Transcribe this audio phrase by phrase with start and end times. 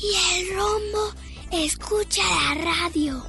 [0.00, 1.12] Y el rombo
[1.50, 3.24] escucha la radio.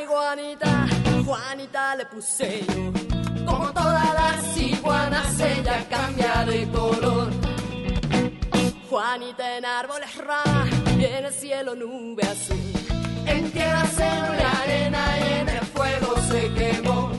[0.00, 0.86] Iguanita,
[1.24, 1.87] Juanita
[3.46, 7.30] Como todas las iguanas, ella cambia de color.
[8.90, 10.66] Juanita en árboles rara
[10.98, 12.56] y en el cielo nube azul.
[13.24, 17.12] En tierra se vuelve arena y en el fuego se quemó.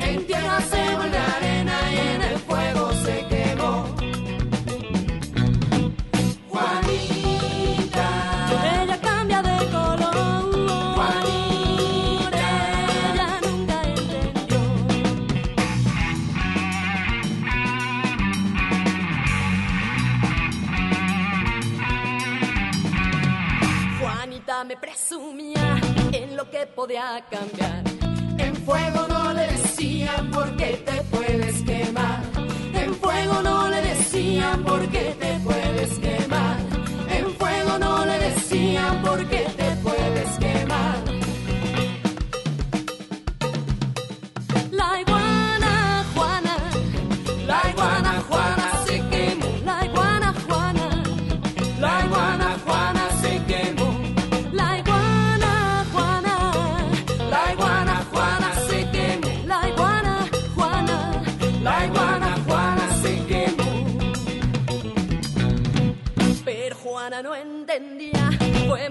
[0.00, 3.35] En tierra se vuelve arena y en el fuego se quemó.
[24.80, 25.80] Presumía
[26.12, 27.82] en lo que podía cambiar.
[28.38, 32.22] En fuego no le decían por qué te puedes quemar.
[32.74, 36.58] En fuego no le decían por qué te puedes quemar.
[37.10, 41.15] En fuego no le decían por qué te puedes quemar.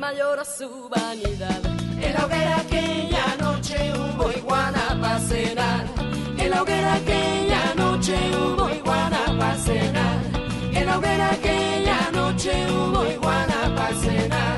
[0.06, 1.62] Mayor a su vanidad.
[2.00, 5.84] En la hoguera aquella noche hubo iguana para cenar.
[6.38, 10.20] En la hoguera aquella noche hubo iguana para cenar.
[10.74, 14.55] En la hoguera aquella noche hubo iguana para cenar.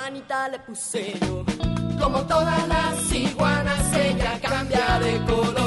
[0.00, 1.44] Juanita le puse yo.
[2.00, 5.59] Como todas las iguanas, ella cambia de color.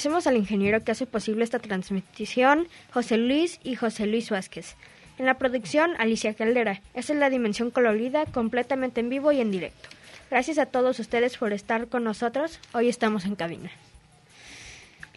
[0.00, 4.76] Agradecemos al ingeniero que hace posible esta transmisión, José Luis y José Luis Vázquez.
[5.18, 6.80] En la producción, Alicia Caldera.
[6.94, 9.90] Esta es la dimensión colorida, completamente en vivo y en directo.
[10.30, 12.60] Gracias a todos ustedes por estar con nosotros.
[12.72, 13.70] Hoy estamos en cabina.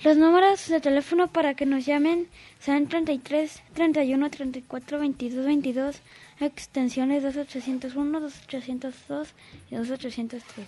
[0.03, 2.27] Los números de teléfono para que nos llamen
[2.59, 6.01] son 33 31 34 22 22,
[6.41, 9.29] extensiones 2801, 2802
[9.71, 10.67] y 2803.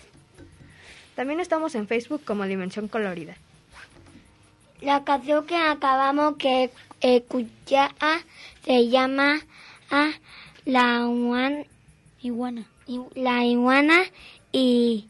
[1.14, 3.36] También estamos en Facebook como Dimensión Colorida.
[4.80, 6.70] La canción que acabamos que
[7.00, 7.92] escuchar
[8.64, 9.40] se llama
[9.90, 10.10] a
[10.64, 11.06] la
[12.20, 12.64] iguana.
[13.14, 14.04] La iguana
[14.52, 15.08] y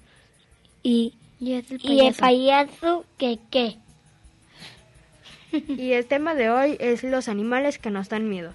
[0.88, 3.76] y, y, el, y el payaso que qué.
[5.66, 8.54] y el tema de hoy es los animales que nos dan miedo.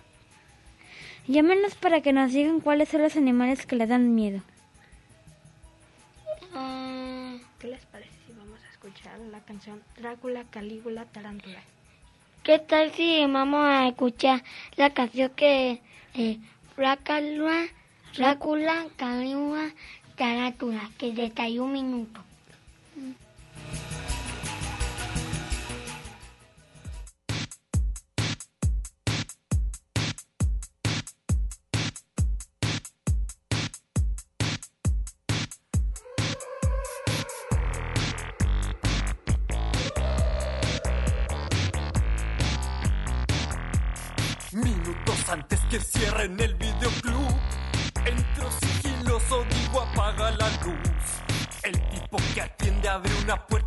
[1.28, 4.42] Llámenos para que nos digan cuáles son los animales que le dan miedo.
[6.56, 7.11] Uh,
[9.51, 11.59] canción Drácula, Calígula, Tarántula?
[12.42, 14.42] ¿Qué tal si vamos a escuchar
[14.77, 15.81] la canción que
[16.13, 16.38] eh,
[16.77, 17.68] Drácula,
[18.15, 19.74] Drácula, Calígula,
[20.15, 22.21] Tarántula, que de un minuto?
[22.21, 22.31] Minutos
[53.31, 53.61] up with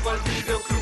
[0.00, 0.79] Llego al videoclub, pero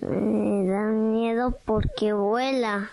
[0.00, 2.90] Me da miedo porque vuela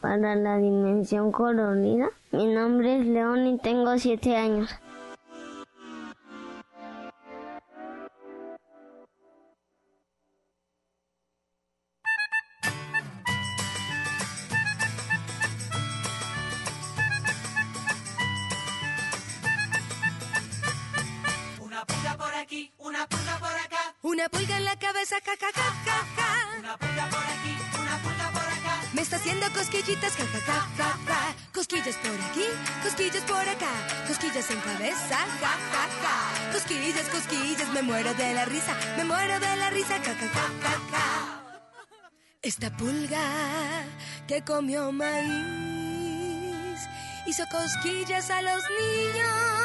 [0.00, 2.10] para la dimensión colorida.
[2.30, 4.70] Mi nombre es León y tengo siete años.
[24.14, 26.28] Una pulga en la cabeza, ja, ja, ja, ja, ja.
[26.60, 28.80] Una pulga por aquí, una pulga por acá.
[28.92, 31.34] Me está haciendo cosquillitas, ja, ja, ja, ja, ja.
[31.52, 32.46] Cosquillas por aquí,
[32.84, 33.72] cosquillas por acá.
[34.06, 36.52] Cosquillas en cabeza, ja, ja, ja.
[36.52, 40.48] Cosquillas, cosquillas, me muero de la risa, me muero de la risa, ja, ja, ja,
[40.62, 41.42] ja, ja.
[42.40, 43.84] Esta pulga
[44.28, 45.18] que comió maíz
[47.26, 49.63] hizo cosquillas a los niños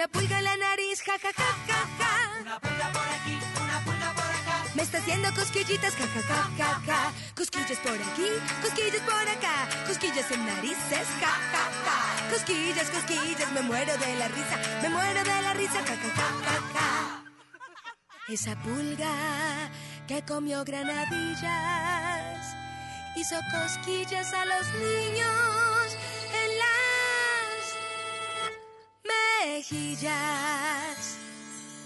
[0.00, 2.40] Una pulga en la nariz, ja, ja, ja, ja, ja.
[2.40, 4.64] Una pulga por aquí, una pulga por acá.
[4.74, 7.12] Me está haciendo cosquillitas, ja, ja, ja, ja, ja.
[7.36, 8.28] Cosquillas por aquí,
[8.62, 9.68] cosquillas por acá.
[9.86, 12.30] Cosquillas en narices, ja, ja, ja.
[12.30, 14.56] Cosquillas, cosquillas, me muero de la risa.
[14.80, 17.24] Me muero de la risa, ja, ja, ja, ja, ja.
[18.32, 19.12] Esa pulga
[20.08, 22.56] que comió granadillas
[23.16, 25.69] hizo cosquillas a los niños
[29.60, 31.18] mejillas.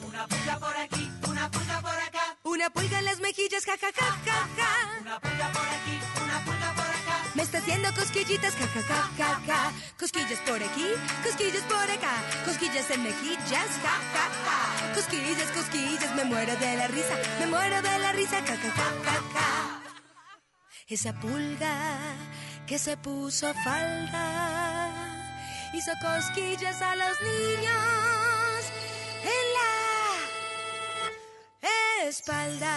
[0.06, 2.24] Una pulga por aquí, una pulga por acá.
[2.44, 4.72] Una pulga en las mejillas, ja, ja, ja, ja, ja.
[5.00, 7.16] Una pulga por aquí, una pulga por acá.
[7.34, 9.72] Me está haciendo cosquillitas, ja, ja, ja, ja, ja.
[9.98, 10.88] Cosquillas por aquí,
[11.24, 12.14] cosquillas por acá.
[12.44, 14.94] Cosquillas en mejillas, ja, ja, ja.
[14.94, 17.16] Cosquillas, cosquillas, me muero de la risa.
[17.40, 19.48] Me muero de la risa, ja, ja, ja, ja, ja.
[20.86, 21.74] Esa pulga
[22.68, 24.83] que se puso falda
[25.74, 28.64] hizo cosquillas a los niños
[29.22, 29.70] en la
[32.08, 32.74] espalda.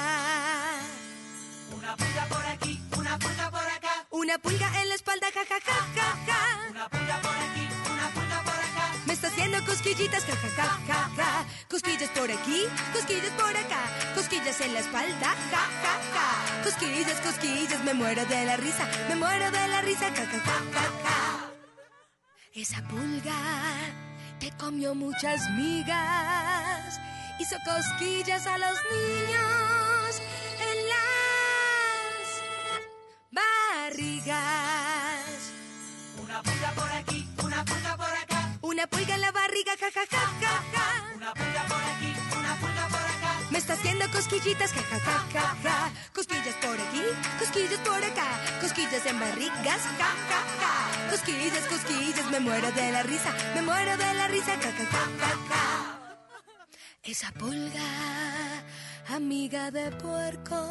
[1.75, 4.06] Una pulga por aquí, una pulga por acá.
[4.10, 6.70] Una pulga en la espalda, ja, ja, ja, ja, ja.
[6.72, 8.94] Una pulga por aquí, una pulga por acá.
[9.06, 11.46] Me está haciendo cosquillitas, ja, ja, ja, ja, ja.
[11.70, 12.63] Cosquillas por aquí,
[12.94, 13.82] cosquillas por acá.
[14.16, 16.63] Cosquillas en la espalda, ja, ja, ja.
[16.63, 18.88] Cosquillas, cosquillas, me muero de la risa.
[19.08, 21.37] Me muero de la risa, ja, ja, ja, ja, ja.
[22.58, 23.38] Esa pulga
[24.40, 27.00] que comió muchas migas
[27.40, 30.22] hizo cosquillas a los niños
[30.68, 32.42] en las
[33.30, 35.52] barrigas.
[36.24, 38.58] Una pulga por aquí, una pulga por acá.
[38.64, 41.07] Una pulga en la barriga, ja, ja, ja, ja, ja.
[43.58, 45.92] Está haciendo cosquillitas, ja, ja, ja, ja, ja.
[46.14, 47.02] Cosquillas por aquí,
[47.40, 48.28] cosquillas por acá.
[48.62, 51.10] Cosquillas en barrigas, ja, ja, ja.
[51.10, 53.34] Cosquillas, cosquillas, me muero de la risa.
[53.56, 55.64] Me muero de la risa, ja, ja, ja, ja, ja.
[57.02, 57.90] Esa pulga,
[59.10, 60.62] amiga de puerco,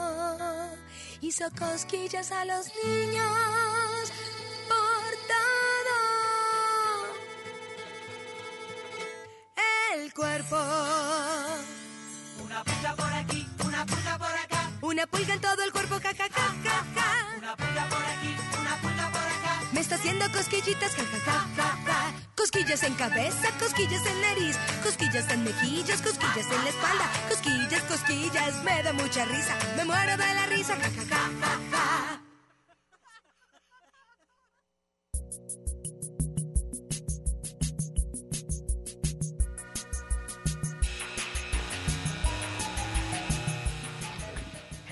[1.20, 4.12] hizo cosquillas a los niños
[4.68, 5.96] por todo
[9.96, 10.56] el cuerpo.
[12.46, 14.70] Una pulga por aquí, una pulga por acá.
[14.80, 17.08] Una pulga en todo el cuerpo, ja, ja, ja, ja, ja.
[17.38, 19.62] Una pulga por aquí, una pulga por acá.
[19.72, 22.12] Me está haciendo cosquillitas, ja, ja, ja, ja, ja.
[22.36, 28.62] Cosquillas en cabeza, cosquillas en nariz, cosquillas en mejillas, cosquillas en la espalda, cosquillas, cosquillas,
[28.62, 32.25] me da mucha risa, me muero de la risa, ja, ja, ja, ja, ja.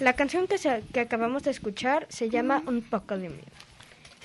[0.01, 3.45] La canción que, se- que acabamos de escuchar se llama Un poco de miedo.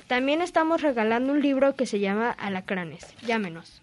[0.08, 3.06] También estamos regalando un libro que se llama Alacranes.
[3.26, 3.82] Llámenos.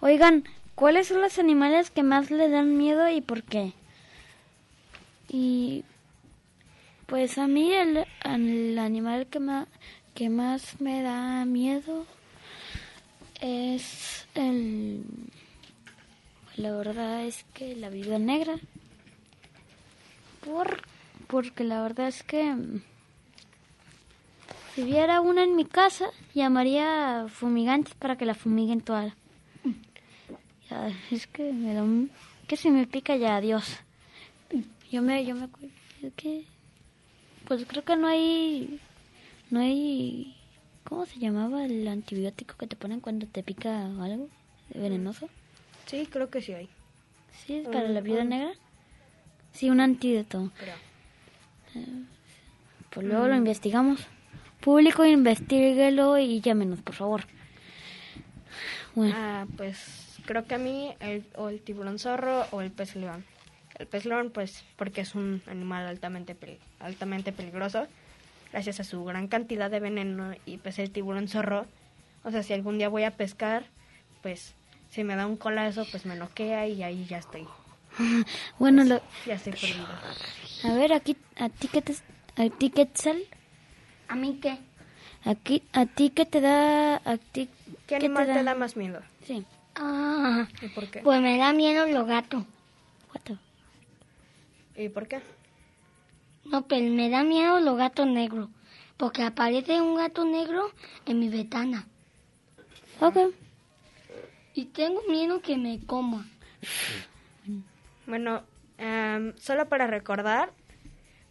[0.00, 3.72] Oigan, ¿cuáles son los animales que más le dan miedo y por qué?
[5.28, 5.84] Y
[7.06, 9.68] pues a mí el, el animal que más,
[10.14, 12.06] que más me da miedo
[13.40, 15.02] es el...
[16.56, 18.54] La verdad es que la viuda negra.
[20.46, 20.80] Por,
[21.26, 22.80] porque la verdad es que mm,
[24.74, 29.14] si viera una en mi casa, llamaría fumigantes para que la fumiguen toda.
[30.70, 32.10] Ya, es que me da un...
[32.48, 33.78] que si me pica ya, adiós.
[34.90, 35.48] Yo me, yo me
[36.16, 36.44] que...
[37.46, 38.80] Pues creo que no hay...
[39.50, 40.36] No hay...
[40.84, 44.28] ¿Cómo se llamaba el antibiótico que te ponen cuando te pica algo
[44.74, 45.28] venenoso?
[45.86, 46.68] Sí, creo que sí hay.
[47.32, 47.54] ¿Sí?
[47.56, 48.52] ¿Es para la viuda un- negra?
[49.56, 50.50] Sí, un antídoto.
[50.58, 50.74] Creo.
[52.90, 54.06] Pues luego lo investigamos.
[54.60, 57.24] Público, investiguelo y llámenos, por favor.
[58.94, 62.96] Bueno, Ah, pues creo que a mí el, o el tiburón zorro o el pez
[62.96, 63.24] león.
[63.78, 66.36] El pez león, pues porque es un animal altamente,
[66.80, 67.86] altamente peligroso,
[68.52, 70.32] gracias a su gran cantidad de veneno.
[70.46, 71.66] Y pues el tiburón zorro,
[72.24, 73.64] o sea, si algún día voy a pescar,
[74.22, 74.54] pues
[74.90, 77.46] si me da un colazo, pues me noquea y ahí ya estoy,
[78.58, 79.38] bueno lo- ya
[80.64, 81.94] a ver, aquí, a ti que te,
[82.36, 83.22] a ti Quetzal,
[84.08, 84.58] ¿A mí qué?
[85.24, 87.48] aquí, a ti que te da, a ti,
[87.86, 89.00] ¿Qué animal te da más miedo?
[89.26, 89.44] Sí.
[89.74, 91.00] Ah, ¿Y por qué?
[91.00, 92.44] pues me da miedo los gatos.
[94.76, 95.20] ¿Y por qué?
[96.44, 98.50] No, pero me da miedo los gatos negros.
[98.96, 100.70] Porque aparece un gato negro
[101.06, 101.86] en mi ventana.
[103.00, 103.16] Ok.
[104.54, 106.26] Y tengo miedo que me coma.
[108.06, 108.42] Bueno,
[108.78, 110.50] em, solo para recordar,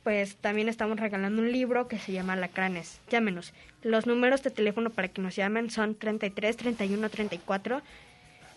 [0.04, 3.00] pues también estamos regalando un libro que se llama Lacranes.
[3.10, 3.54] Llámenos.
[3.82, 7.82] Los números de teléfono para que nos llamen son 33 31 34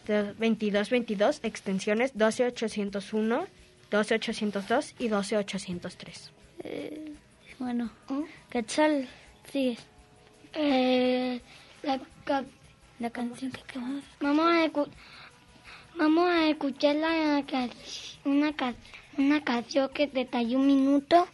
[0.06, 3.46] 2222, extensiones 12801,
[3.90, 6.30] 12802 y 12803.
[6.64, 7.12] Eh,
[7.58, 7.90] bueno,
[8.50, 9.06] Quetzal,
[9.52, 9.80] sigues.
[10.54, 11.40] Eh,
[11.82, 12.44] la, ca-
[12.98, 14.02] La canción que acabamos.
[14.20, 14.88] vamos, a escu-
[15.98, 17.44] vamos a escuchar la,
[18.24, 18.74] una, ca-
[19.16, 21.26] una canción que detalló un minuto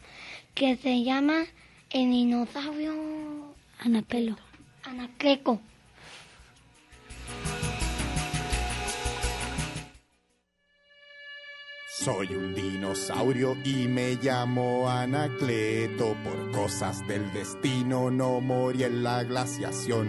[0.55, 1.45] que se llama
[1.91, 2.93] El dinosaurio
[3.81, 4.37] Anapelo.
[4.85, 5.61] Anacleco.
[11.87, 16.17] Soy un dinosaurio y me llamo Anacleto.
[16.25, 20.09] Por cosas del destino no morí en la glaciación.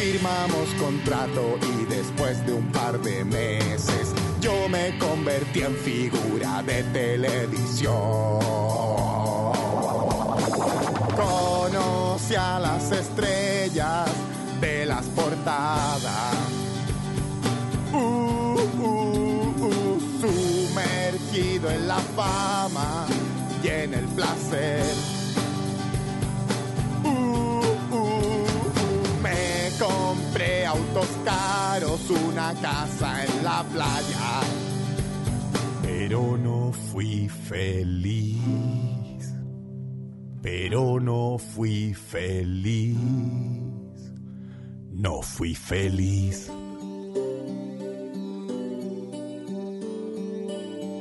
[0.00, 6.82] Firmamos contrato y después de un par de meses yo me convertí en figura de
[6.84, 7.92] televisión.
[11.14, 14.08] Conocí a las estrellas
[14.62, 16.34] de las portadas.
[17.92, 23.04] Uh, uh, uh, sumergido en la fama
[23.62, 25.20] y en el placer.
[30.70, 34.40] Autos caros, una casa en la playa,
[35.82, 38.38] pero no fui feliz.
[40.42, 42.96] Pero no fui feliz.
[44.92, 46.48] No fui feliz.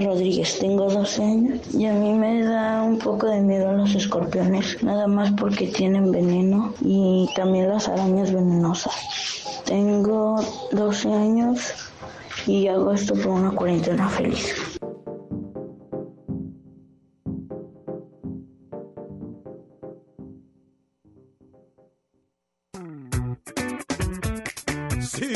[0.00, 4.82] Rodríguez, tengo 12 años y a mí me da un poco de miedo los escorpiones,
[4.82, 8.94] nada más porque tienen veneno y también las arañas venenosas.
[9.64, 11.74] Tengo 12 años
[12.46, 14.54] y hago esto por una cuarentena feliz.
[25.00, 25.32] Sí,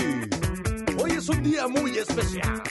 [1.02, 2.62] hoy es un día muy especial.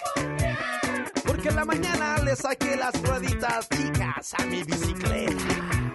[1.47, 5.87] Porque en la mañana le saqué las rueditas chicas a mi bicicleta.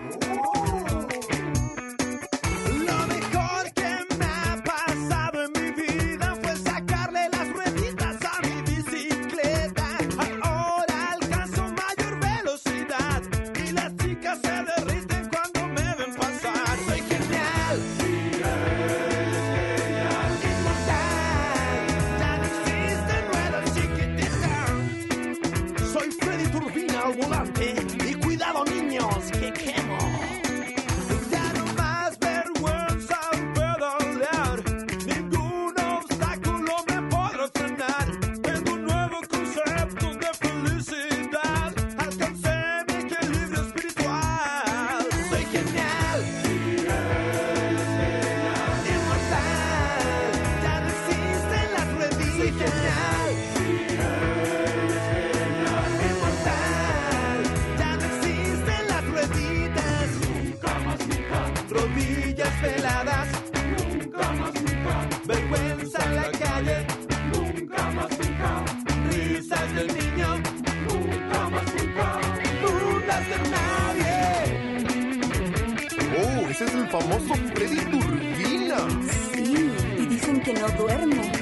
[76.52, 78.76] Es el famoso Freddy Turbina.
[79.32, 81.41] Sí, y dicen que no duerme.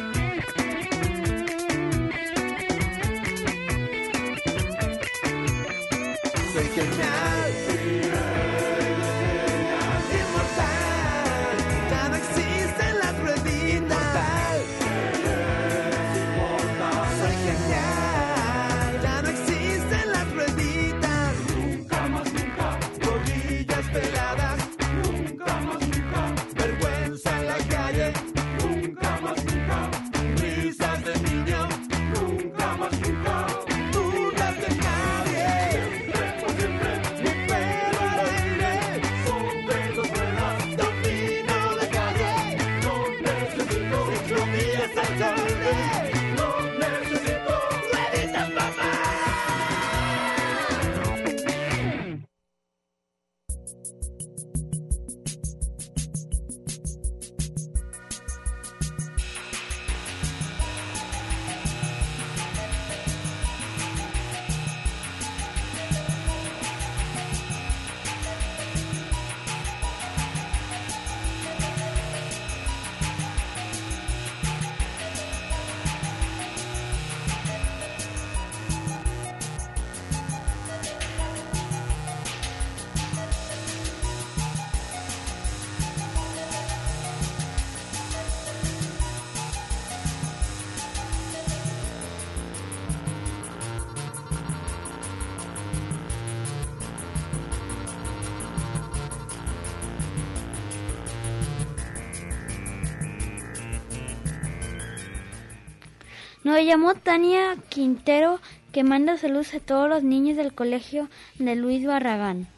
[106.51, 108.41] Nos llamó Tania Quintero
[108.73, 111.09] que manda saludos a todos los niños del colegio
[111.39, 112.49] de Luis Barragán.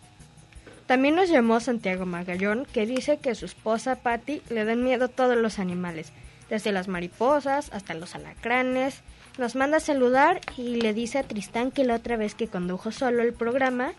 [0.86, 5.36] También nos llamó Santiago Magallón, que dice que su esposa Patty le dan miedo todos
[5.36, 6.10] los animales,
[6.48, 9.02] desde las mariposas hasta los alacranes.
[9.36, 12.92] Nos manda a saludar y le dice a Tristán que la otra vez que condujo
[12.92, 13.92] solo el programa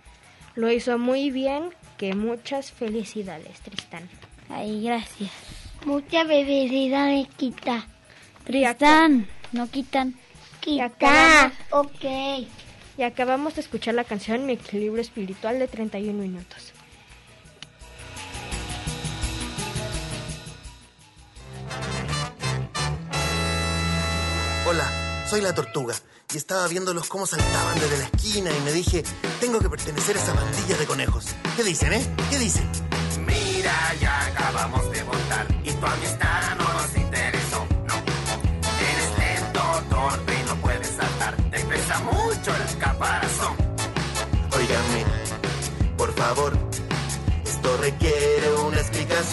[0.55, 4.09] lo hizo muy bien, que muchas felicidades, Tristán.
[4.49, 5.29] Ay, gracias.
[5.85, 7.85] Mucha felicidades, Quita.
[8.43, 10.15] Tristán, no quitan.
[10.59, 11.51] Quita.
[11.71, 12.47] Ok.
[12.97, 16.73] Y acabamos de escuchar la canción Mi equilibrio espiritual de 31 minutos.
[24.65, 25.93] Hola, soy la tortuga
[26.33, 29.03] y estaba viéndolos cómo saltaban desde la esquina y me dije,
[29.39, 31.25] tengo que pertenecer a esa bandilla de conejos.
[31.55, 32.15] ¿Qué dicen, eh?
[32.29, 32.67] ¿Qué dicen?
[33.19, 36.62] Mira, ya acabamos de votar y tu amistad no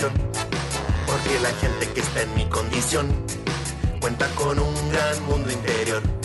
[0.00, 3.06] Porque la gente que está en mi condición
[4.00, 6.19] cuenta con un gran mundo interior.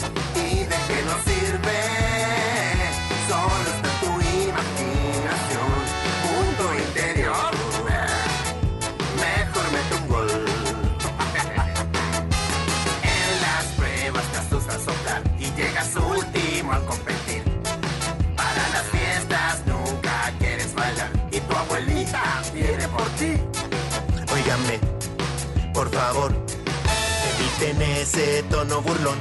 [28.06, 29.18] Ese tono burlón,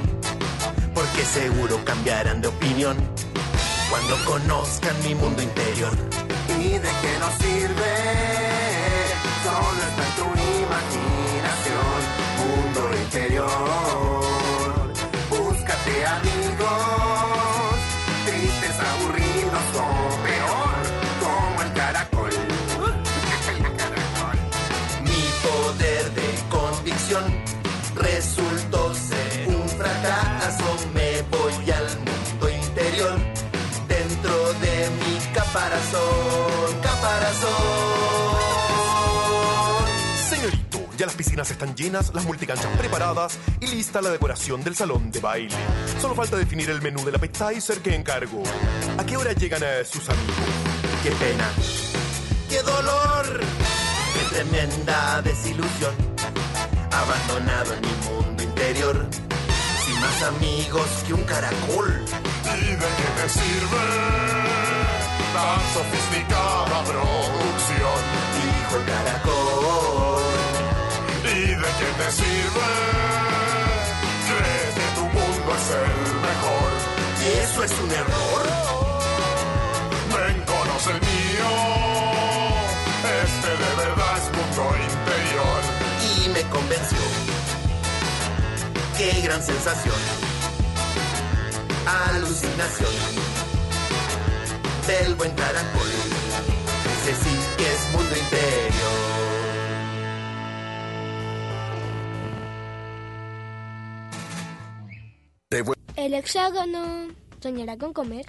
[0.93, 2.95] porque seguro cambiarán de opinión
[3.89, 5.91] cuando conozcan mi mundo interior.
[6.59, 7.93] ¿Y de qué nos sirve?
[9.43, 10.27] Solo está en tu
[10.65, 11.99] imaginación,
[12.41, 13.49] mundo interior.
[15.31, 16.64] Búscate amigos,
[41.35, 45.55] piscinas están llenas, las multicanchas preparadas y lista la decoración del salón de baile.
[45.99, 48.41] Solo falta definir el menú del appetizer que encargo.
[48.97, 50.35] ¿A qué hora llegan a sus amigos?
[51.03, 51.49] Qué pena,
[52.49, 53.41] qué dolor,
[54.13, 55.93] qué tremenda desilusión.
[56.91, 59.05] Abandonado en mi mundo interior,
[59.85, 62.05] sin más amigos que un caracol.
[62.45, 63.83] ¿Y de qué te sirve
[65.33, 67.99] tan sofisticada producción?
[68.39, 70.24] Dijo el caracol.
[71.75, 72.71] ¿Y de qué te sirve?
[74.27, 76.71] ¿Crees que tu mundo es el mejor?
[77.21, 78.43] ¿Y eso es un error?
[80.13, 81.49] Ven, conoce el mío.
[83.25, 85.61] Este de verdad es mundo interior.
[86.17, 86.97] Y me convenció.
[88.97, 89.95] Qué gran sensación.
[92.09, 92.93] Alucinación.
[94.87, 95.89] Del buen caracol.
[97.01, 98.74] Ese sí que es mundo interior.
[106.05, 107.07] El hexágono
[107.41, 108.27] soñará con comer.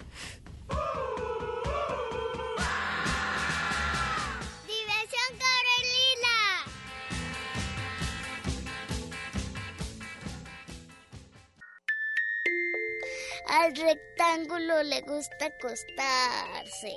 [4.67, 6.37] Diversión corelina.
[13.47, 16.97] Al rectángulo le gusta acostarse.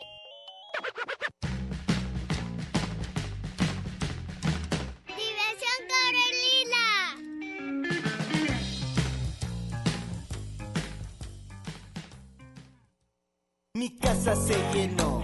[13.79, 15.21] Mi casa se llenó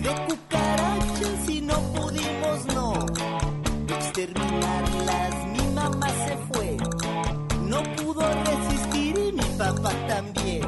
[0.00, 2.92] de cucarachas y no pudimos no
[3.88, 5.48] exterminarlas.
[5.48, 6.76] Mi mamá se fue,
[7.62, 10.64] no pudo resistir y mi papá también.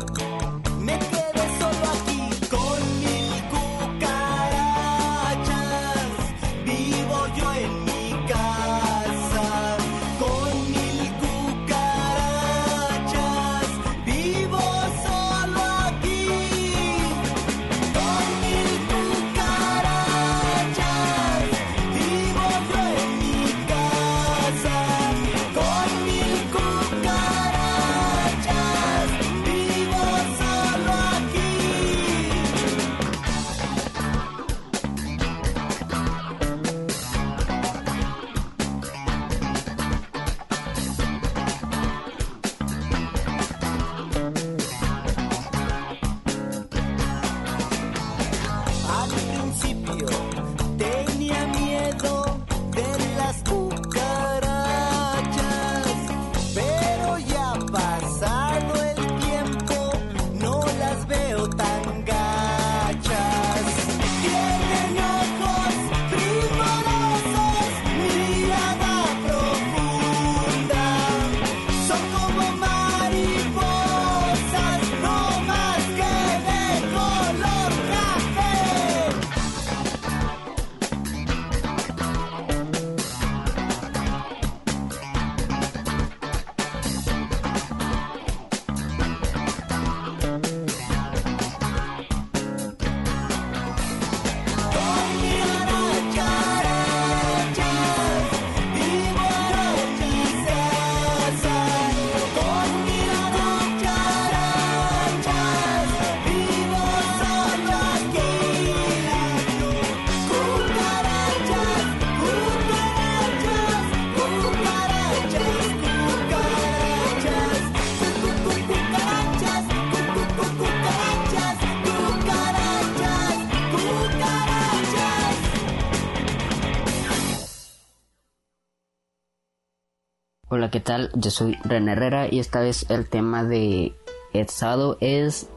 [131.15, 133.95] Yo soy René Herrera y esta vez el tema de
[134.33, 135.51] estado es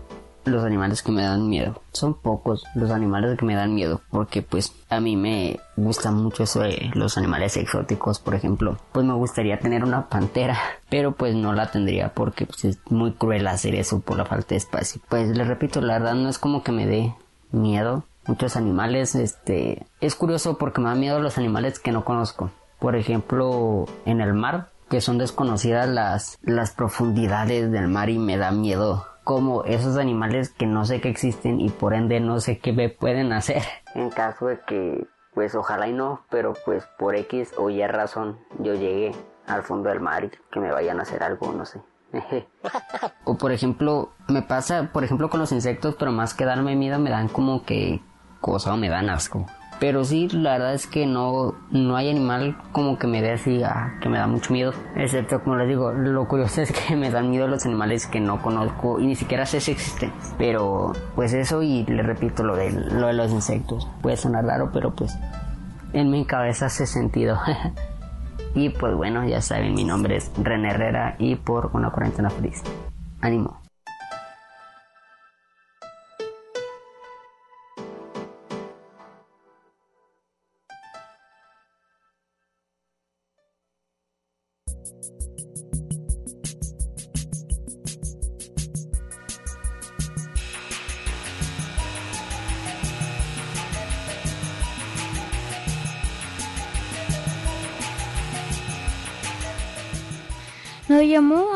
[0.44, 1.82] los animales que me dan miedo.
[1.94, 6.44] Son pocos los animales que me dan miedo porque pues a mí me gusta mucho
[6.44, 8.78] eso de los animales exóticos, por ejemplo.
[8.92, 10.58] Pues me gustaría tener una pantera,
[10.90, 14.50] pero pues no la tendría porque pues, es muy cruel hacer eso por la falta
[14.50, 15.02] de espacio.
[15.08, 17.16] Pues les repito, la verdad no es como que me dé
[17.52, 18.04] miedo.
[18.28, 22.52] Muchos animales, este, es curioso porque me da miedo los animales que no conozco.
[22.80, 28.36] Por ejemplo, en el mar, que son desconocidas las, las profundidades del mar y me
[28.36, 32.60] da miedo como esos animales que no sé que existen y por ende no sé
[32.60, 33.64] qué me pueden hacer.
[33.96, 38.38] En caso de que, pues ojalá y no, pero pues por X o Y razón
[38.60, 39.16] yo llegue
[39.48, 41.82] al fondo del mar y que me vayan a hacer algo, no sé.
[43.24, 47.00] o por ejemplo, me pasa, por ejemplo, con los insectos, pero más que darme miedo
[47.00, 48.02] me dan como que
[48.42, 49.46] cosa o me dan asco.
[49.82, 53.64] Pero sí, la verdad es que no, no hay animal como que me dé así,
[53.64, 54.74] ah, que me da mucho miedo.
[54.96, 58.44] Excepto, como les digo, lo curioso es que me dan miedo los animales que no
[58.44, 60.14] conozco y ni siquiera sé si existen.
[60.38, 63.88] Pero, pues eso y le repito lo de, lo de los insectos.
[64.04, 65.18] Puede sonar raro, pero pues
[65.94, 67.40] en mi cabeza hace sentido.
[68.54, 72.62] y pues bueno, ya saben, mi nombre es René Herrera y por una cuarentena feliz.
[73.20, 73.61] Ánimo.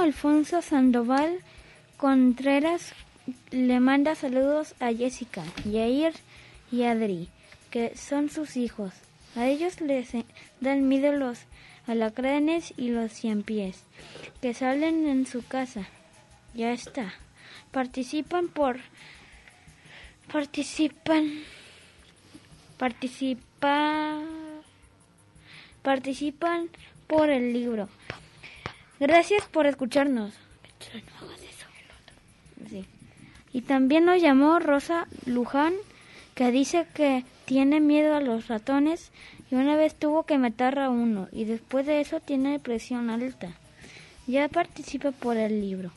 [0.05, 1.39] Alfonso Sandoval
[1.97, 2.93] Contreras.
[3.49, 6.13] Le manda saludos a Jessica, Yair
[6.71, 7.29] y Adri,
[7.71, 8.93] que son sus hijos.
[9.35, 10.09] A ellos les
[10.61, 11.39] dan miedo los
[11.87, 13.81] alacranes y los cien pies,
[14.43, 15.87] que salen en su casa.
[16.53, 17.11] Ya está.
[17.71, 18.77] Participan por...
[20.31, 21.31] Participan...
[22.77, 24.19] Participa...
[25.81, 26.69] Participan
[27.07, 27.89] por el libro.
[28.99, 30.33] Gracias por escucharnos.
[33.51, 35.73] Y también nos llamó Rosa Luján,
[36.33, 39.11] que dice que tiene miedo a los ratones
[39.49, 43.53] y una vez tuvo que matar a uno y después de eso tiene presión alta.
[44.27, 45.91] Ya participa por el libro.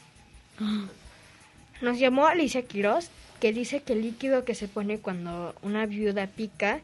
[1.81, 6.27] Nos llamó Alicia Quiroz, que dice que el líquido que se pone cuando una viuda
[6.27, 6.81] pica,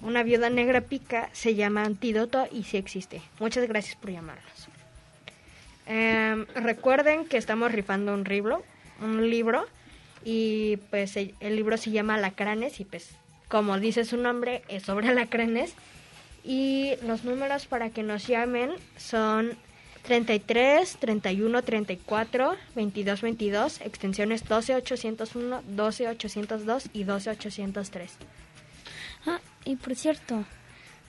[0.00, 3.22] una viuda negra pica, se llama antídoto y sí existe.
[3.38, 4.71] Muchas gracias por llamarnos.
[5.86, 8.62] Em, recuerden que estamos rifando un libro,
[9.00, 9.66] un libro
[10.24, 13.10] y pues el, el libro se llama Alacranes y pues
[13.48, 15.74] como dice su nombre es sobre alacranes
[16.44, 19.56] y los números para que nos llamen son
[20.02, 28.12] 33, 31, 34, 22, 22, extensiones 12, 801, 12, 802 y 12, 803.
[29.26, 30.44] Ah, y por cierto,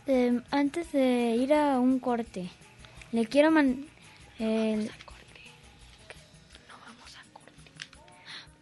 [0.06, 2.50] eh, antes de ir a un corte,
[3.12, 3.88] le quiero man...
[4.40, 4.90] eh,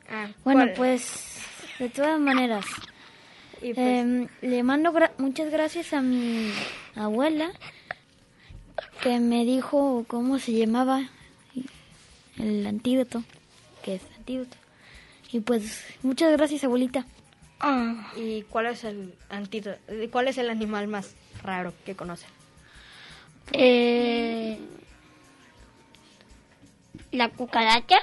[0.10, 0.74] Ah, bueno, ¿cuál?
[0.74, 1.38] pues,
[1.80, 2.66] de todas maneras,
[3.62, 6.52] Y pues- eh, le mando gra- muchas gracias a mi
[6.96, 7.52] abuela
[9.02, 11.08] que me dijo cómo se llamaba
[12.38, 13.24] el antídoto,
[13.84, 14.58] que es antídoto.
[15.32, 17.06] Y pues, muchas gracias, abuelita.
[18.18, 19.80] ¿Y cuál es el antídoto?
[20.12, 22.30] ¿Cuál es el animal más raro que conocen?
[23.54, 24.60] Eh,
[27.12, 27.98] la cucaracha.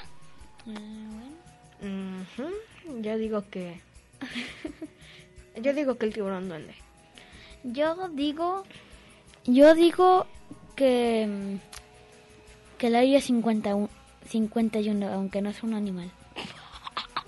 [3.01, 3.81] Yo digo que
[5.63, 6.75] yo digo que el tiburón duende.
[7.65, 8.65] Yo digo,
[9.45, 10.27] yo digo
[10.77, 11.59] que
[12.79, 13.89] que el área 51,
[14.29, 16.11] 51, aunque no es un animal.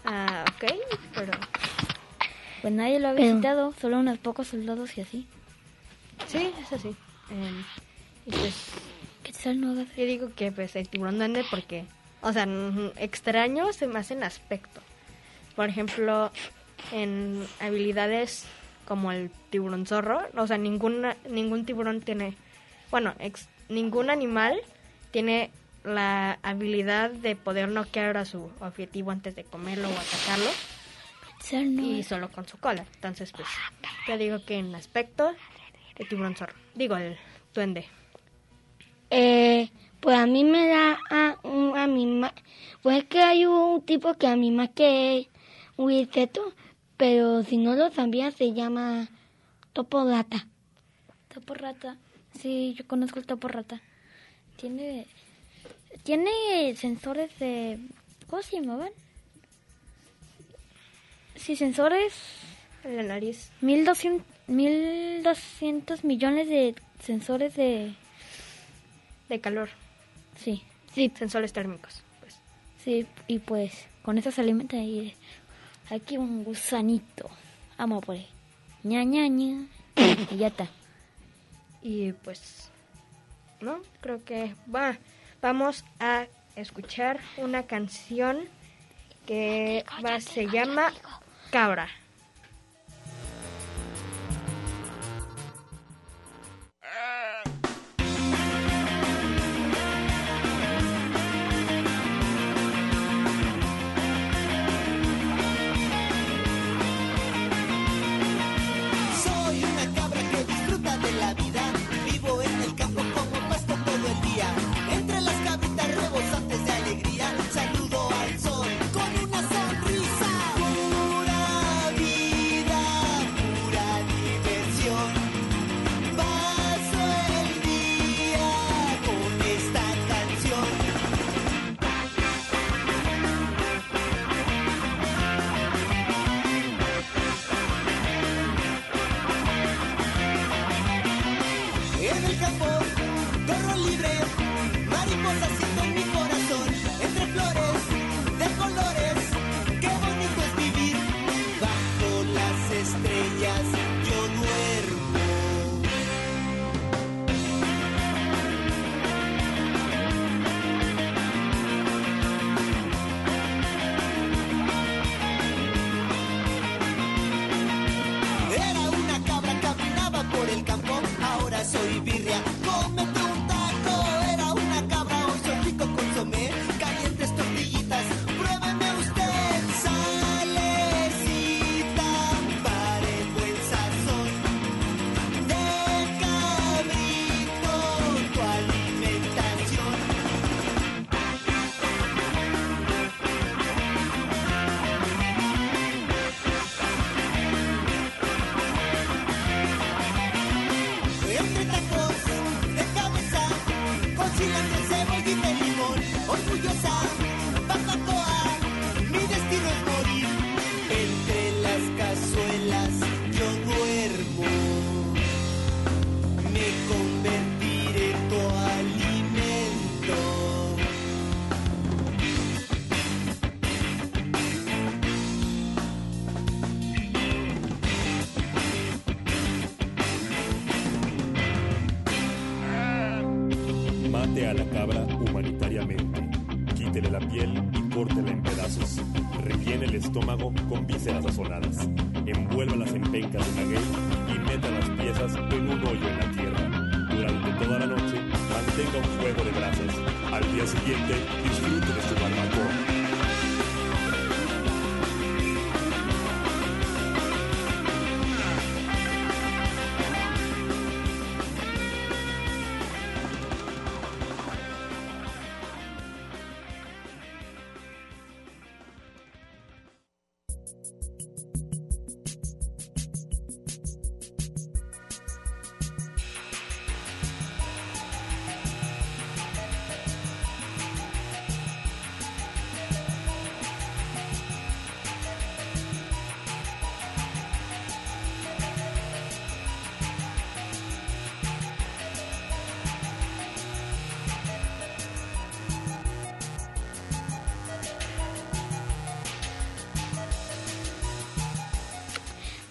[0.05, 0.73] Ah, ok,
[1.15, 1.33] pero
[2.63, 5.27] Pues nadie lo ha Pero- visitado, solo unos pocos soldados y así.
[6.27, 6.95] sí, es así.
[7.31, 7.65] Em,
[8.27, 8.55] y pues
[9.97, 11.85] Yo digo que pues el tiburón duende porque,
[12.23, 12.47] o sea,
[12.97, 14.81] extraño se me hace en aspecto.
[15.57, 16.31] Por ejemplo,
[16.93, 18.45] en habilidades
[18.87, 22.35] como el tiburón zorro, o sea, ninguna, ningún tiburón tiene,
[22.91, 24.61] bueno, ex- ningún animal
[25.11, 25.51] tiene
[25.85, 30.51] la habilidad de poder noquear a su objetivo antes de comerlo o atacarlo
[31.99, 32.85] y solo con su cola.
[32.95, 33.49] Entonces, pues,
[34.07, 35.33] yo digo que en aspecto,
[35.97, 36.55] el tiburón zorro.
[36.75, 37.17] Digo, el
[37.55, 37.87] duende.
[39.11, 39.71] Eh,
[40.01, 42.33] pues a mí me da a, a mí más,
[42.83, 45.29] pues es que hay un tipo que a mí más que
[45.77, 46.55] un insecto,
[46.97, 49.09] pero si no lo sabía se llama
[49.73, 50.47] topo lata.
[51.35, 51.97] Topo rata.
[52.39, 53.81] Sí, yo conozco el topo rata.
[54.57, 55.07] Tiene
[56.03, 57.79] tiene sensores de
[58.29, 58.91] ¿cómo se llamaban?
[61.35, 62.15] Sí, sensores
[62.85, 63.51] en la nariz.
[63.61, 67.95] 1200 1200 millones de sensores de
[69.31, 69.69] De calor.
[70.35, 70.65] Sí.
[70.93, 71.13] Sí.
[71.17, 72.03] Sensores térmicos.
[72.19, 72.37] Pues.
[72.85, 75.15] Sí, y pues con eso se alimenta y
[75.89, 77.31] aquí un gusanito.
[77.79, 78.27] Vamos por ahí.
[78.83, 79.67] ña ña ña.
[80.33, 80.67] Y ya está.
[81.81, 82.71] Y pues,
[83.61, 83.81] ¿no?
[84.01, 84.99] Creo que va.
[85.41, 88.49] Vamos a escuchar una canción
[89.27, 90.93] que va, se llama
[91.51, 91.89] Cabra.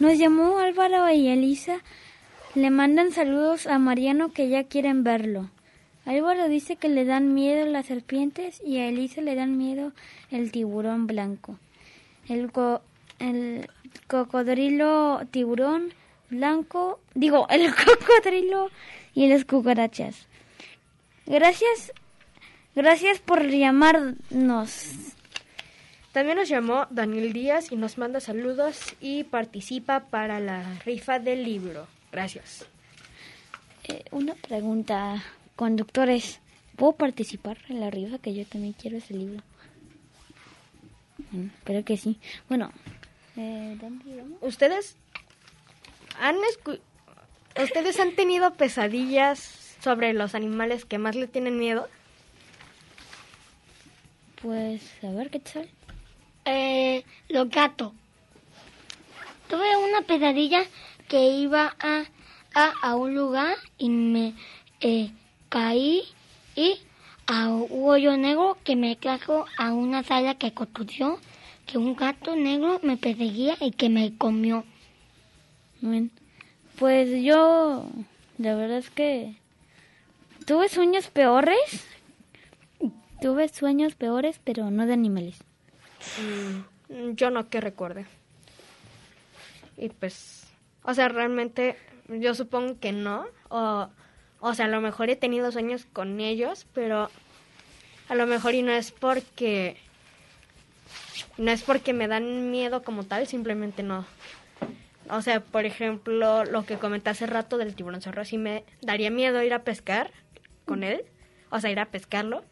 [0.10, 1.82] Nos llamó Álvaro y Elisa.
[2.56, 5.52] Le mandan saludos a Mariano que ya quieren verlo.
[6.04, 9.92] Álvaro dice que le dan miedo las serpientes y a Elisa le dan miedo
[10.32, 11.60] el tiburón blanco.
[12.28, 12.82] El, co-
[13.20, 13.70] el
[14.08, 15.94] cocodrilo tiburón
[16.32, 18.72] blanco, digo, el cocodrilo
[19.14, 20.26] y las cucarachas.
[21.28, 21.94] Gracias,
[22.74, 25.14] gracias por llamarnos.
[26.12, 31.44] También nos llamó Daniel Díaz y nos manda saludos y participa para la rifa del
[31.44, 31.88] libro.
[32.12, 32.66] Gracias.
[33.88, 35.24] Eh, una pregunta,
[35.56, 36.40] conductores,
[36.76, 39.44] ¿puedo participar en la rifa que yo también quiero ese libro?
[41.32, 42.20] Mm, espero que sí.
[42.48, 42.72] Bueno,
[43.38, 44.38] eh, ¿dónde vamos?
[44.42, 44.96] ¿Ustedes
[46.20, 46.80] han escu-
[47.62, 51.88] ¿Ustedes han tenido pesadillas sobre los animales que más le tienen miedo?
[54.42, 55.70] Pues, a ver qué tal.
[56.46, 57.94] Eh, los gatos.
[59.50, 60.64] Tuve una pesadilla
[61.08, 62.04] que iba a,
[62.54, 64.34] a, a un lugar y me
[64.82, 65.12] eh,
[65.50, 66.04] caí
[66.56, 66.80] y
[67.28, 71.20] a un hoyo negro que me trajo a una sala que construyó
[71.66, 74.64] que un gato negro me perseguía y que me comió.
[75.82, 76.12] Bien.
[76.80, 77.86] Pues yo,
[78.38, 79.36] la verdad es que
[80.46, 81.86] tuve sueños peores.
[83.22, 85.44] Tuve sueños peores, pero no de animales.
[86.18, 88.06] Mm, yo no que recuerde.
[89.78, 90.48] Y pues,
[90.84, 91.78] o sea, realmente
[92.08, 93.26] yo supongo que no.
[93.50, 93.90] O,
[94.40, 97.10] o sea, a lo mejor he tenido sueños con ellos, pero
[98.08, 99.78] a lo mejor y no es porque
[101.38, 104.06] no es porque me dan miedo como tal, simplemente no.
[105.10, 109.10] O sea, por ejemplo, lo que comenté hace rato del tiburón zorro, sí me daría
[109.10, 110.12] miedo ir a pescar
[110.66, 111.04] con él,
[111.50, 112.44] o sea, ir a pescarlo,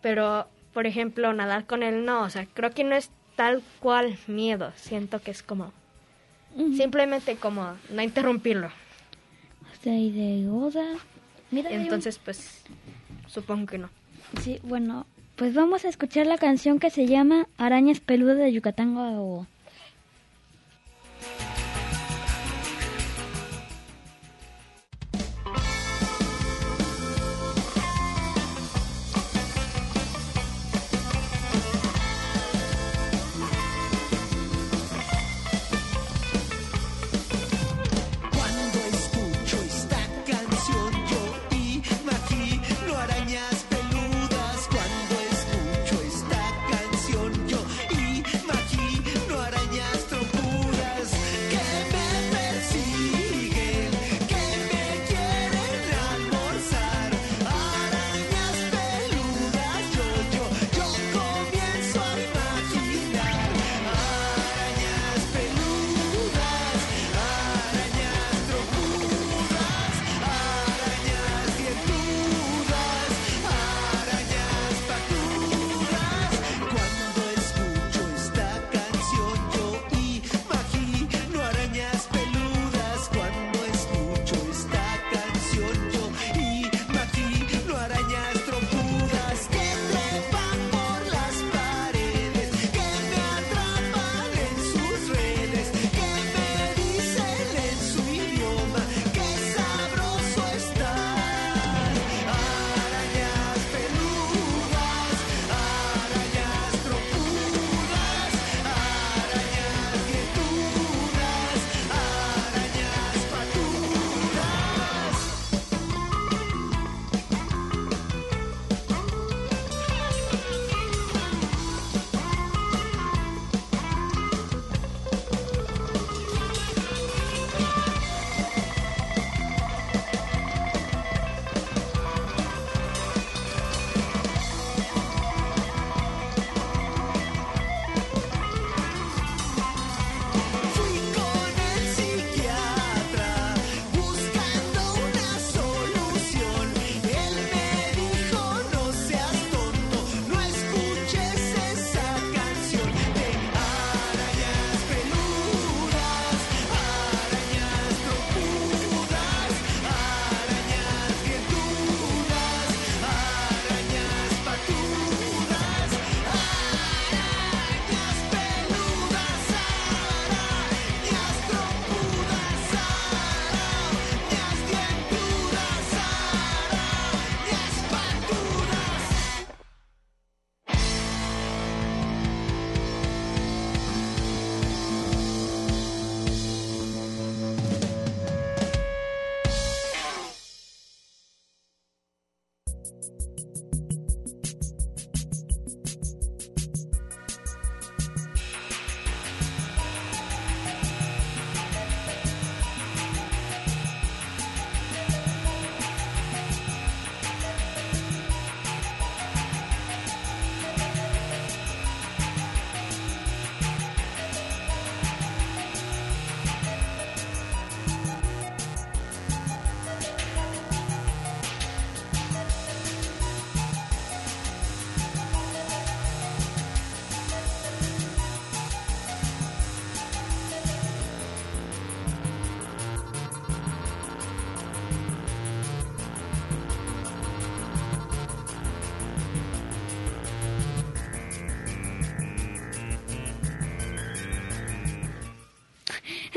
[0.00, 4.18] pero, por ejemplo, nadar con él no, o sea, creo que no es tal cual
[4.26, 5.72] miedo, siento que es como,
[6.76, 8.66] simplemente como no interrumpirlo.
[8.68, 10.84] O sea, y de Oda.
[11.50, 12.62] Mira, un- Entonces, pues,
[13.26, 13.90] supongo que no.
[14.40, 15.06] Sí, bueno,
[15.36, 19.46] pues vamos a escuchar la canción que se llama Arañas Peludas de Yucatán o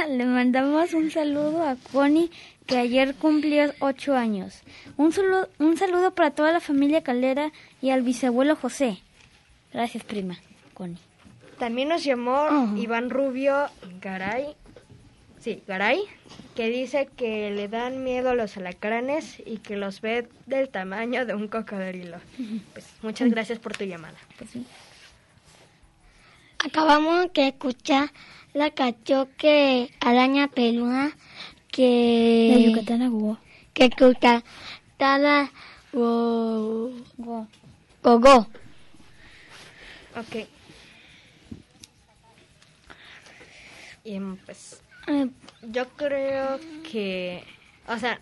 [0.07, 2.31] le mandamos un saludo a Connie
[2.65, 4.61] que ayer cumplió ocho años.
[4.97, 7.51] Un saludo, un saludo para toda la familia Caldera
[7.81, 8.99] y al bisabuelo José.
[9.71, 10.37] Gracias, prima,
[10.73, 10.97] Connie.
[11.59, 13.67] También nos llamó Iván Rubio
[14.01, 14.55] Garay,
[15.39, 16.01] sí, Garay,
[16.53, 21.33] que dice que le dan miedo los alacranes y que los ve del tamaño de
[21.33, 22.17] un cocodrilo.
[22.73, 24.17] Pues muchas gracias por tu llamada.
[26.59, 28.09] Acabamos de escuchar
[28.55, 31.11] la canción que araña peluda
[31.67, 33.37] que De Yucatán a Guo.
[33.73, 34.43] que escucha
[34.97, 35.51] tada
[35.91, 37.47] go go
[38.01, 38.47] go.
[40.17, 40.47] Ok.
[44.05, 45.29] Y pues Eh,
[45.63, 47.43] yo creo que,
[47.87, 48.19] o sea,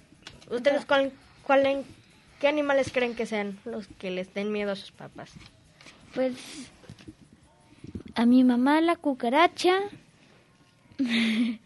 [0.50, 1.12] ustedes cuál,
[1.44, 1.86] cuál en-
[2.42, 5.32] qué animales creen que sean los que les den miedo a sus papás?
[6.16, 6.34] Pues
[8.16, 9.78] a mi mamá la cucaracha.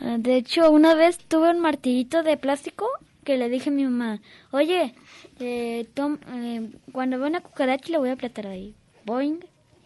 [0.00, 2.86] De hecho, una vez tuve un martillito de plástico
[3.24, 4.20] que le dije a mi mamá,
[4.50, 4.94] oye,
[5.40, 8.74] eh, tom- eh, cuando vea una cucaracha le voy a apretar ahí.
[9.04, 9.40] Boing.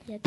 [0.06, 0.18] Ya.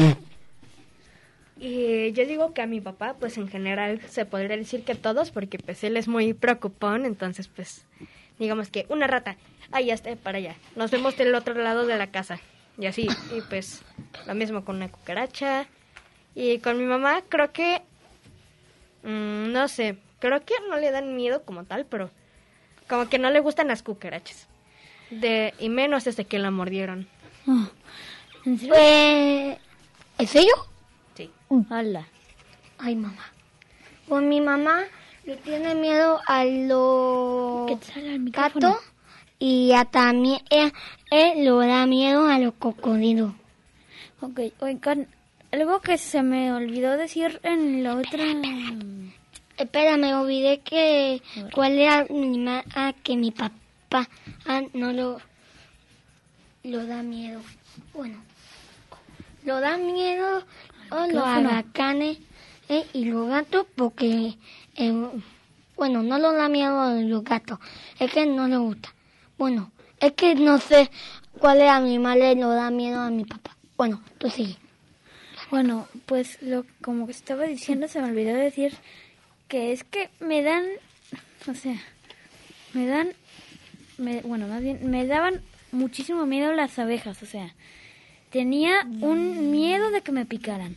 [1.59, 5.31] Y yo digo que a mi papá, pues en general se podría decir que todos,
[5.31, 7.85] porque pues él es muy preocupón, entonces pues
[8.39, 9.37] digamos que una rata,
[9.71, 10.55] ahí está, para allá.
[10.75, 12.39] Nos vemos del otro lado de la casa.
[12.79, 13.83] Y así, y pues
[14.25, 15.67] lo mismo con una cucaracha.
[16.35, 17.83] Y con mi mamá creo que,
[19.03, 22.09] mm, no sé, creo que no le dan miedo como tal, pero
[22.87, 24.47] como que no le gustan las cucarachas.
[25.09, 27.07] De, y menos desde que la mordieron.
[28.43, 29.57] Pues
[30.17, 30.53] ¿en serio?
[31.15, 31.29] Sí.
[31.47, 32.07] Hola.
[32.79, 33.31] Ay, mamá.
[34.07, 34.81] Pues mi mamá
[35.25, 37.71] le tiene miedo a los
[38.31, 38.75] gatos
[39.39, 40.73] y a también él,
[41.11, 43.33] él le da miedo a los cocodrilos.
[44.19, 45.07] Ok, oigan,
[45.53, 48.23] algo que se me olvidó decir en la otra...
[49.55, 51.21] Espera, me olvidé que
[51.53, 54.09] cuál era el animal a que mi papá
[54.47, 55.19] ah, no lo,
[56.63, 57.39] lo da miedo.
[57.93, 58.17] Bueno,
[59.45, 60.43] lo da miedo
[60.89, 62.17] a los huracanes
[62.67, 64.35] eh, y los gatos porque,
[64.75, 65.09] eh,
[65.75, 67.59] bueno, no lo da miedo a los gatos,
[67.99, 68.91] es que no le gusta.
[69.37, 70.89] Bueno, es que no sé
[71.37, 73.55] cuál animal le lo da miedo a mi papá.
[73.77, 74.62] Bueno, tú sigue.
[75.53, 78.73] Bueno, pues lo como que estaba diciendo se me olvidó decir
[79.47, 80.63] que es que me dan,
[81.47, 81.79] o sea,
[82.73, 83.09] me dan,
[83.99, 85.41] me- bueno, más bien, me daban
[85.71, 87.53] muchísimo miedo las abejas, o sea,
[88.31, 90.75] tenía un miedo de que me picaran.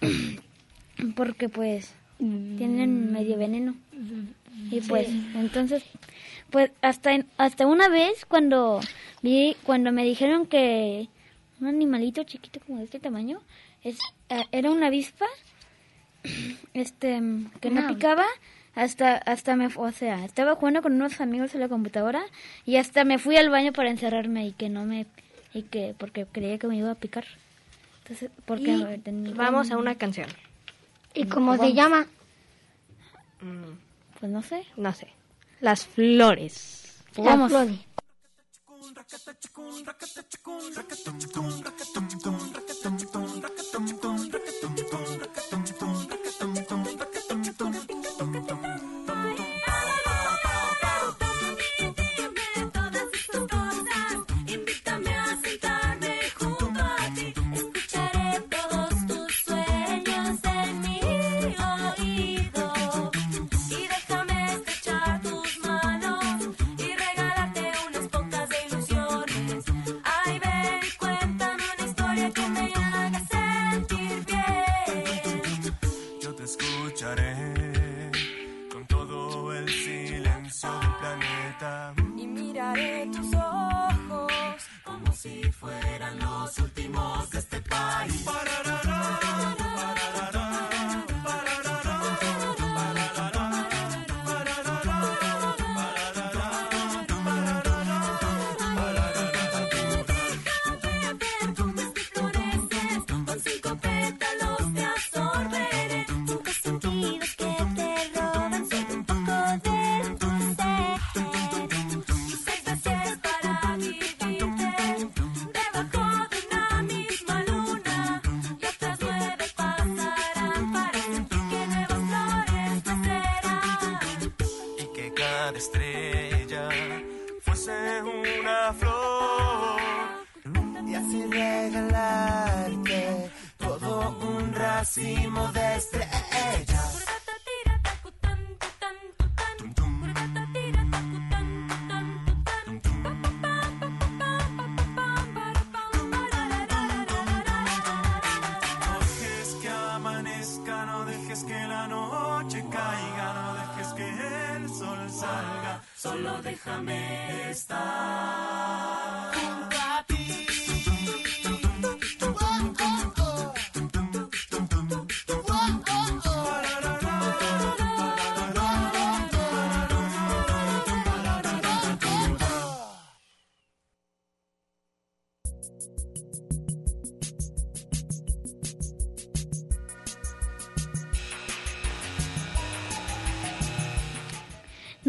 [1.14, 3.74] Porque pues tienen medio veneno.
[4.70, 5.82] Y pues, entonces,
[6.48, 8.80] pues hasta en- hasta una vez cuando
[9.20, 11.10] vi cuando me dijeron que
[11.62, 13.40] un animalito chiquito como de este tamaño
[13.82, 13.98] es
[14.28, 15.26] eh, era una avispa
[16.74, 17.22] este
[17.60, 18.24] que no picaba
[18.74, 22.22] hasta hasta me o sea estaba jugando con unos amigos en la computadora
[22.66, 25.06] y hasta me fui al baño para encerrarme y que no me
[25.54, 27.24] y que porque creía que me iba a picar
[28.02, 30.28] entonces porque Y vamos a una canción.
[31.14, 32.06] ¿Y cómo se llama?
[34.20, 35.08] pues no sé No sé.
[35.60, 37.02] Las flores.
[37.16, 37.50] Vamos.
[37.50, 37.78] flores.
[41.94, 42.31] Invítame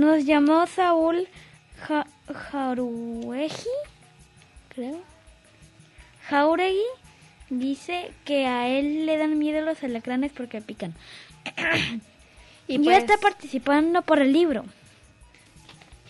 [0.04, 1.30] Nos llamó Saúl
[1.88, 2.06] Ja-
[2.52, 3.54] Jauregui,
[4.68, 5.00] creo.
[6.28, 6.84] Jauregui
[7.50, 10.94] dice que a él le dan miedo los alacranes porque pican.
[12.68, 14.66] Y pues- ya está participando por el libro.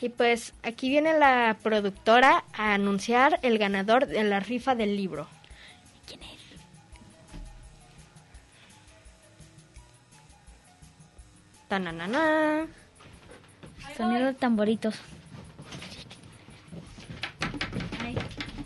[0.02, 5.28] Y pues aquí viene la productora a anunciar el ganador de la rifa del libro.
[6.08, 6.40] ¿Quién es?
[11.68, 12.68] Tananana.
[13.98, 14.96] Sonido de tamboritos.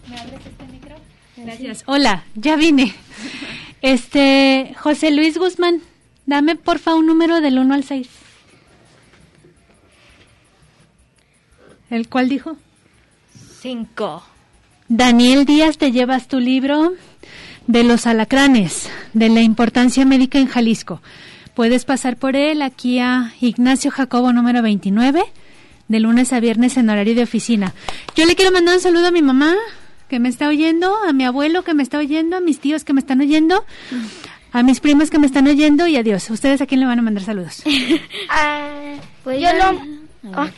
[0.07, 0.95] ¿Me abres este micro?
[1.37, 1.83] Gracias.
[1.85, 2.93] Hola, ya vine.
[3.83, 5.81] Este, José Luis Guzmán,
[6.25, 8.09] dame porfa un número del 1 al 6.
[11.91, 12.57] ¿El cual dijo?
[13.61, 14.23] Cinco.
[14.89, 16.93] Daniel Díaz, te llevas tu libro
[17.67, 21.01] de los alacranes, de la importancia médica en Jalisco.
[21.57, 25.23] Puedes pasar por él aquí a Ignacio Jacobo número 29,
[25.87, 27.73] de lunes a viernes en horario de oficina.
[28.15, 29.55] Yo le quiero mandar un saludo a mi mamá,
[30.07, 32.93] que me está oyendo, a mi abuelo que me está oyendo, a mis tíos que
[32.93, 33.65] me están oyendo,
[34.51, 36.29] a mis primos que me están oyendo y adiós.
[36.29, 37.63] ¿Ustedes a quién le van a mandar saludos?
[38.29, 38.93] Ah,
[39.23, 39.81] Pues yo lo...
[40.35, 40.51] Ah,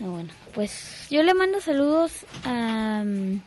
[0.00, 2.10] bueno, pues yo le mando saludos
[2.44, 3.04] a...
[3.06, 3.40] mm,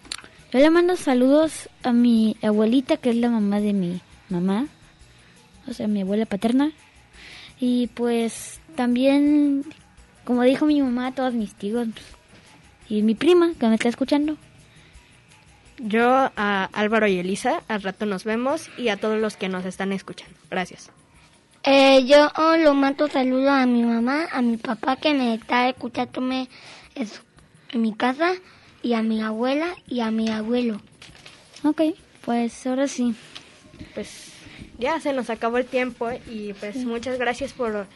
[0.54, 4.68] Yo le mando saludos a mi abuelita, que es la mamá de mi mamá.
[5.68, 6.72] O sea, mi abuela paterna.
[7.60, 9.64] Y pues también,
[10.26, 11.88] como dijo mi mamá, a todos mis tíos.
[12.90, 14.38] Y mi prima, que me está escuchando.
[15.78, 19.66] Yo a Álvaro y Elisa, al rato nos vemos y a todos los que nos
[19.66, 20.36] están escuchando.
[20.50, 20.92] Gracias.
[21.64, 25.70] Eh, yo oh, lo mando saludo a mi mamá, a mi papá que me está
[25.70, 26.50] escuchándome
[26.96, 28.34] en mi casa
[28.82, 30.82] y a mi abuela y a mi abuelo.
[31.64, 31.82] Ok,
[32.26, 33.16] pues ahora sí.
[33.94, 34.33] Pues
[34.84, 37.88] ya se nos acabó el tiempo y pues muchas gracias por,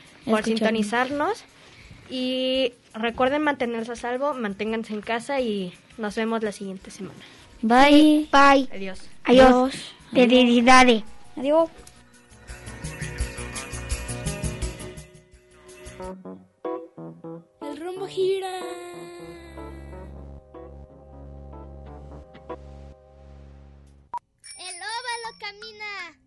[0.43, 1.43] sintonizarnos.
[2.09, 7.19] Y recuerden mantenerse a salvo, manténganse en casa y nos vemos la siguiente semana.
[7.61, 8.29] Bye.
[8.31, 8.69] Bye.
[8.71, 9.01] Adiós.
[9.25, 9.75] Adiós.
[10.13, 11.03] Felicidades.
[11.35, 11.69] Adiós.
[17.63, 18.59] El rumbo gira.
[24.57, 26.26] El óvalo camina.